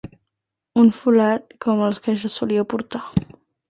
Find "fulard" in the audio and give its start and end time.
1.01-1.45